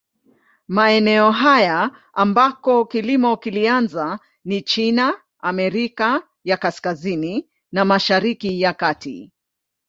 Maeneo 0.67 1.31
haya 1.31 1.91
ambako 2.13 2.85
kilimo 2.85 3.37
kilianza 3.37 4.19
ni 4.45 4.61
China, 4.61 5.21
Amerika 5.39 6.23
ya 6.43 6.57
Kaskazini 6.57 7.49
na 7.71 7.85
Mashariki 7.85 8.61
ya 8.61 8.73
Kati. 8.73 9.31